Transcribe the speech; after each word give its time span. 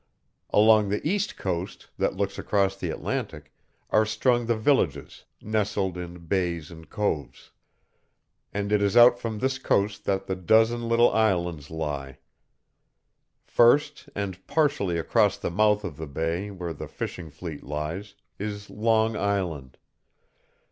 Along 0.49 0.89
the 0.89 1.07
east 1.07 1.37
coast, 1.37 1.91
that 1.99 2.15
looks 2.15 2.39
across 2.39 2.75
the 2.75 2.89
Atlantic, 2.89 3.53
are 3.91 4.03
strung 4.03 4.47
the 4.47 4.57
villages, 4.57 5.25
nestled 5.43 5.95
in 5.95 6.25
bays 6.25 6.71
and 6.71 6.89
coves. 6.89 7.51
And 8.51 8.71
it 8.71 8.81
is 8.81 8.97
out 8.97 9.19
from 9.19 9.37
this 9.37 9.59
coast 9.59 10.05
that 10.05 10.25
the 10.25 10.35
dozen 10.35 10.89
little 10.89 11.11
islands 11.13 11.69
lie. 11.69 12.17
First, 13.45 14.09
and 14.15 14.43
partially 14.47 14.97
across 14.97 15.37
the 15.37 15.51
mouth 15.51 15.83
of 15.83 15.97
the 15.97 16.07
bay 16.07 16.49
where 16.49 16.73
the 16.73 16.87
fishing 16.87 17.29
fleet 17.29 17.61
lies, 17.63 18.15
is 18.39 18.71
Long 18.71 19.15
Island. 19.15 19.77